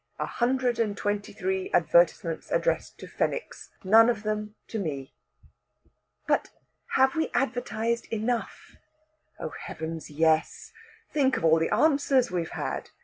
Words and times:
A 0.17 0.25
hundred 0.25 0.79
and 0.79 0.97
twenty 0.97 1.31
three 1.31 1.69
advertisements 1.73 2.49
addressed 2.49 2.97
to 2.97 3.07
Fenwicks 3.07 3.69
none 3.83 4.09
of 4.09 4.23
them 4.23 4.55
to 4.69 4.79
me!" 4.79 5.13
"But 6.25 6.49
have 6.95 7.13
we 7.13 7.29
advertised 7.35 8.07
enough?" 8.11 8.77
"Oh, 9.39 9.49
heavens, 9.49 10.09
yes. 10.09 10.73
Think 11.11 11.37
of 11.37 11.43
the 11.59 11.69
answers 11.71 12.31
we've 12.31 12.49
had! 12.57 12.89